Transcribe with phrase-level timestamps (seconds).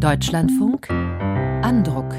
[0.00, 2.14] Deutschlandfunk Andruck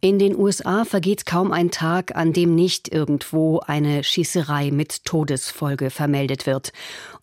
[0.00, 5.90] in den USA vergeht kaum ein Tag, an dem nicht irgendwo eine Schießerei mit Todesfolge
[5.90, 6.72] vermeldet wird.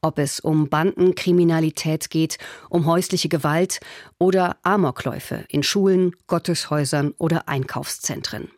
[0.02, 2.38] Ob es um Bandenkriminalität geht,
[2.70, 3.80] um häusliche Gewalt
[4.20, 8.52] oder Amokläufe in Schulen, Gotteshäusern oder Einkaufszentren.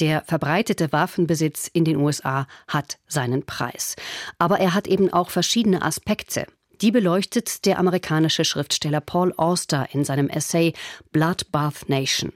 [0.00, 3.96] Der verbreitete Waffenbesitz in den USA hat seinen Preis.
[4.38, 6.46] Aber er hat eben auch verschiedene Aspekte.
[6.80, 10.72] Die beleuchtet der amerikanische Schriftsteller Paul Auster in seinem Essay
[11.12, 12.32] Bloodbath Nation.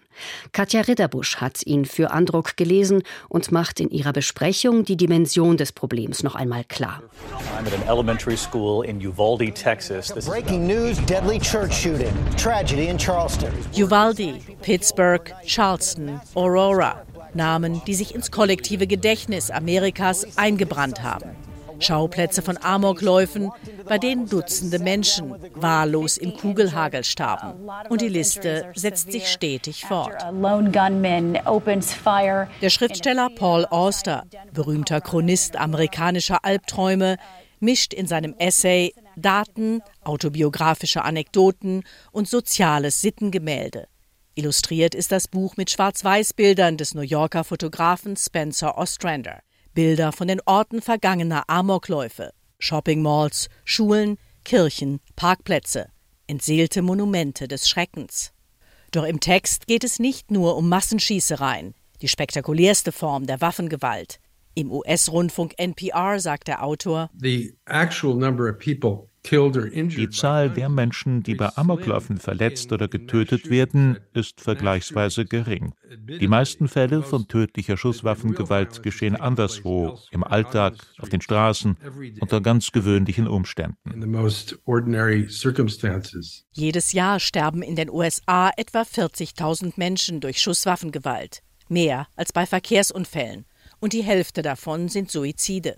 [0.52, 5.72] Katja Ritterbusch hat ihn für Andruck gelesen und macht in ihrer Besprechung die Dimension des
[5.72, 7.02] Problems noch einmal klar.
[7.58, 10.12] I'm at an elementary school in Uvalde, Texas.
[10.26, 12.12] Breaking news, deadly church shooting.
[12.36, 13.50] Tragedy in Charleston.
[13.74, 17.02] Uvalde, Pittsburgh, Charleston, Aurora.
[17.32, 21.30] Namen, die sich ins kollektive Gedächtnis Amerikas eingebrannt haben.
[21.80, 23.50] Schauplätze von Amokläufen,
[23.86, 27.68] bei denen Dutzende Menschen wahllos im Kugelhagel starben.
[27.88, 30.14] Und die Liste setzt sich stetig fort.
[32.62, 37.16] Der Schriftsteller Paul Auster, berühmter Chronist amerikanischer Albträume,
[37.60, 43.86] mischt in seinem Essay Daten, autobiografische Anekdoten und soziales Sittengemälde.
[44.34, 49.40] Illustriert ist das Buch mit Schwarz-Weiß-Bildern des New Yorker Fotografen Spencer Ostrander.
[49.74, 55.88] Bilder von den Orten vergangener Amokläufe, Shoppingmalls, Schulen, Kirchen, Parkplätze,
[56.26, 58.32] entseelte Monumente des Schreckens.
[58.92, 64.20] Doch im Text geht es nicht nur um Massenschießereien, die spektakulärste Form der Waffengewalt.
[64.54, 71.22] Im US-Rundfunk NPR sagt der Autor: The actual number of people die Zahl der Menschen,
[71.22, 75.72] die bei Amokläufen verletzt oder getötet werden, ist vergleichsweise gering.
[76.20, 81.76] Die meisten Fälle von tödlicher Schusswaffengewalt geschehen anderswo, im Alltag, auf den Straßen,
[82.20, 83.78] unter ganz gewöhnlichen Umständen.
[86.52, 93.46] Jedes Jahr sterben in den USA etwa 40.000 Menschen durch Schusswaffengewalt, mehr als bei Verkehrsunfällen,
[93.80, 95.76] und die Hälfte davon sind Suizide.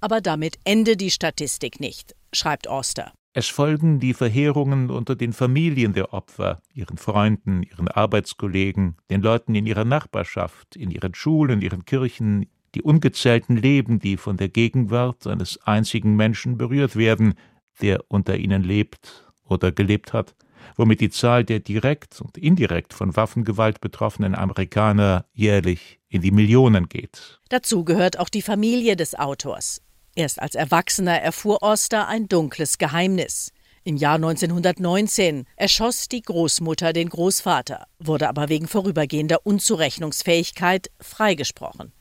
[0.00, 3.12] Aber damit ende die Statistik nicht schreibt Oster.
[3.32, 9.54] Es folgen die Verheerungen unter den Familien der Opfer, ihren Freunden, ihren Arbeitskollegen, den Leuten
[9.54, 15.26] in ihrer Nachbarschaft, in ihren Schulen, ihren Kirchen, die ungezählten Leben, die von der Gegenwart
[15.26, 17.34] eines einzigen Menschen berührt werden,
[17.82, 20.34] der unter ihnen lebt oder gelebt hat,
[20.76, 26.88] womit die Zahl der direkt und indirekt von Waffengewalt betroffenen Amerikaner jährlich in die Millionen
[26.88, 27.38] geht.
[27.50, 29.82] Dazu gehört auch die Familie des Autors.
[30.16, 33.52] Erst als Erwachsener erfuhr Oster ein dunkles Geheimnis.
[33.84, 41.92] Im Jahr 1919 erschoss die Großmutter den Großvater, wurde aber wegen vorübergehender Unzurechnungsfähigkeit freigesprochen.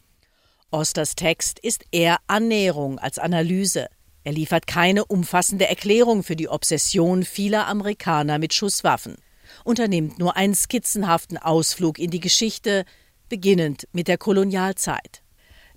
[0.71, 3.87] Osters Text ist eher Annäherung als Analyse.
[4.23, 9.17] Er liefert keine umfassende Erklärung für die Obsession vieler Amerikaner mit Schusswaffen,
[9.65, 12.85] unternimmt nur einen skizzenhaften Ausflug in die Geschichte,
[13.27, 15.24] beginnend mit der Kolonialzeit.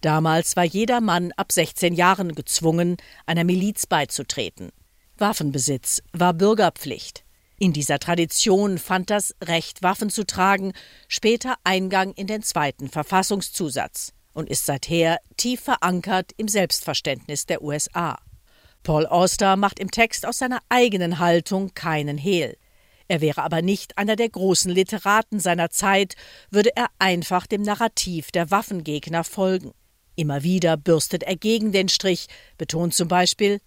[0.01, 4.71] Damals war jeder Mann ab 16 Jahren gezwungen, einer Miliz beizutreten.
[5.17, 7.25] Waffenbesitz war Bürgerpflicht.
[7.59, 10.73] In dieser Tradition fand das Recht, Waffen zu tragen,
[11.09, 18.19] später Eingang in den zweiten Verfassungszusatz und ist seither tief verankert im Selbstverständnis der USA.
[18.85, 22.57] Paul Auster macht im Text aus seiner eigenen Haltung keinen Hehl.
[23.09, 26.15] Er wäre aber nicht einer der großen Literaten seiner Zeit,
[26.51, 29.73] würde er einfach dem Narrativ der Waffengegner folgen.
[30.19, 33.61] Immer wieder bürstet er gegen den Strich, betont zum Beispiel,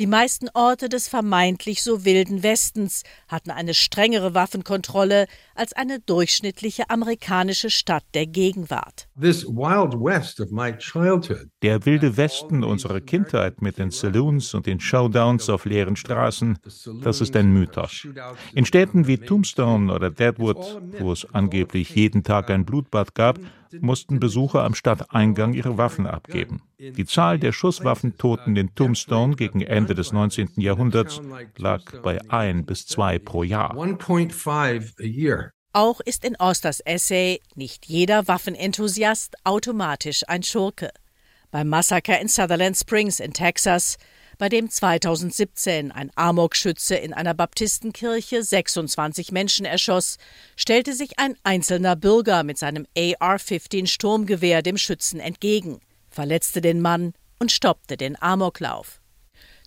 [0.00, 6.90] die meisten Orte des vermeintlich so wilden Westens hatten eine strengere Waffenkontrolle als eine durchschnittliche
[6.90, 9.06] amerikanische Stadt der Gegenwart.
[9.14, 9.36] Der
[11.86, 16.58] wilde Westen unserer Kindheit mit den Saloons und den Showdowns auf leeren Straßen,
[17.02, 18.08] das ist ein Mythos.
[18.54, 23.38] In Städten wie Tombstone oder Deadwood, wo es angeblich jeden Tag ein Blutbad gab,
[23.80, 26.62] mussten Besucher am Stadteingang ihre Waffen abgeben.
[26.78, 30.50] Die Zahl der Schusswaffentoten in Tombstone gegen Ende des 19.
[30.56, 31.20] Jahrhunderts
[31.56, 33.74] lag bei ein bis zwei pro Jahr.
[35.74, 40.90] Auch ist in Austers Essay nicht jeder Waffenenthusiast automatisch ein Schurke.
[41.50, 43.96] Beim Massaker in Sutherland Springs in Texas
[44.38, 50.18] bei dem 2017 ein Amokschütze in einer Baptistenkirche 26 Menschen erschoss,
[50.56, 55.80] stellte sich ein einzelner Bürger mit seinem AR-15 Sturmgewehr dem Schützen entgegen,
[56.10, 59.00] verletzte den Mann und stoppte den Amoklauf.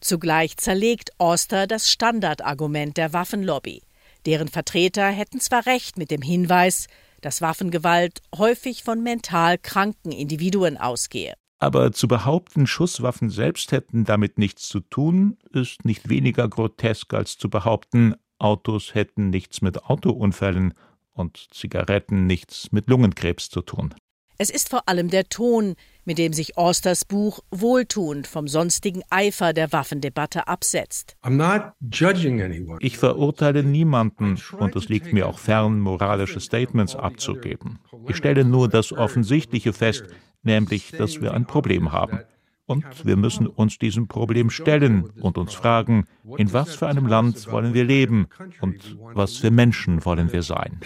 [0.01, 3.81] Zugleich zerlegt Auster das Standardargument der Waffenlobby.
[4.25, 6.87] Deren Vertreter hätten zwar recht mit dem Hinweis,
[7.21, 11.33] dass Waffengewalt häufig von mental kranken Individuen ausgehe.
[11.65, 17.39] Aber zu behaupten, Schusswaffen selbst hätten damit nichts zu tun, ist nicht weniger grotesk als
[17.39, 20.75] zu behaupten, Autos hätten nichts mit Autounfällen
[21.13, 23.95] und Zigaretten nichts mit Lungenkrebs zu tun.
[24.37, 25.73] Es ist vor allem der Ton,
[26.03, 31.17] mit dem sich Austers Buch wohltuend vom sonstigen Eifer der Waffendebatte absetzt.
[32.79, 37.79] Ich verurteile niemanden und es liegt mir auch fern, moralische Statements abzugeben.
[38.07, 40.03] Ich stelle nur das Offensichtliche fest,
[40.45, 42.19] nämlich, dass wir ein Problem haben.
[42.67, 46.07] Und wir müssen uns diesem Problem stellen und uns fragen,
[46.37, 48.27] in was für einem Land wollen wir leben
[48.59, 50.79] und was für Menschen wollen wir sein.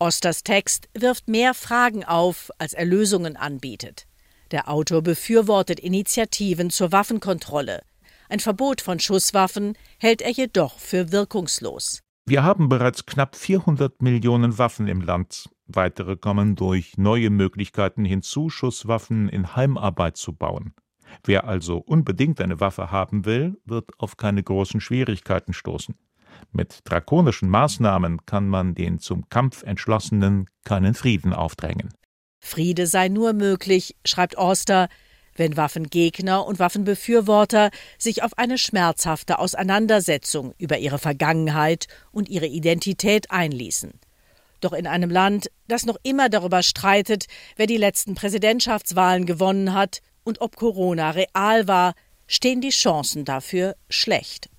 [0.00, 4.06] Osters Text wirft mehr Fragen auf, als er Lösungen anbietet.
[4.50, 7.82] Der Autor befürwortet Initiativen zur Waffenkontrolle.
[8.30, 12.00] Ein Verbot von Schusswaffen hält er jedoch für wirkungslos.
[12.26, 15.48] Wir haben bereits knapp 400 Millionen Waffen im Land.
[15.68, 20.72] Weitere kommen durch neue Möglichkeiten hinzu, Schusswaffen in Heimarbeit zu bauen.
[21.24, 25.94] Wer also unbedingt eine Waffe haben will, wird auf keine großen Schwierigkeiten stoßen.
[26.52, 31.92] Mit drakonischen Maßnahmen kann man den zum Kampf entschlossenen keinen Frieden aufdrängen.
[32.40, 34.88] Friede sei nur möglich, schreibt Oster,
[35.34, 43.30] wenn Waffengegner und Waffenbefürworter sich auf eine schmerzhafte Auseinandersetzung über ihre Vergangenheit und ihre Identität
[43.30, 43.92] einließen.
[44.60, 47.26] Doch in einem Land, das noch immer darüber streitet,
[47.56, 51.94] wer die letzten Präsidentschaftswahlen gewonnen hat und ob Corona real war,
[52.26, 54.50] stehen die Chancen dafür schlecht.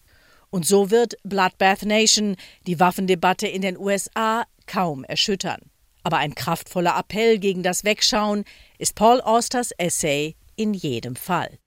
[0.50, 2.36] Und so wird Bloodbath Nation
[2.66, 5.62] die Waffendebatte in den USA kaum erschüttern.
[6.04, 8.46] Aber ein kraftvoller Appell gegen das Wegschauen
[8.78, 11.60] ist Paul Austers Essay in jedem Fall.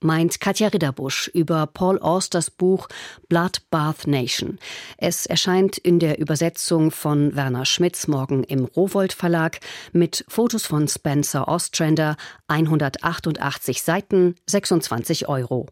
[0.00, 2.88] Meint Katja Ridderbusch über Paul Austers Buch
[3.28, 4.58] Bloodbath Nation.
[4.98, 9.60] Es erscheint in der Übersetzung von Werner Schmitz morgen im Rowold Verlag
[9.92, 12.16] mit Fotos von Spencer Ostrander,
[12.48, 15.66] 188 Seiten, 26 Euro.